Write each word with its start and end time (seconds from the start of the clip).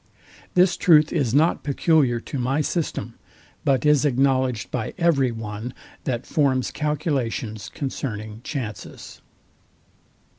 This 0.55 0.77
truth 0.77 1.13
is 1.13 1.31
not 1.31 1.61
peculiar 1.63 2.19
to 2.21 2.39
my 2.39 2.61
system, 2.61 3.13
but 3.63 3.85
is 3.85 4.03
acknowledged 4.03 4.71
by 4.71 4.95
every 4.97 5.31
one, 5.31 5.75
that 6.05 6.25
forms 6.25 6.71
calculations 6.71 7.69
concerning 7.69 8.41
chances. 8.43 9.21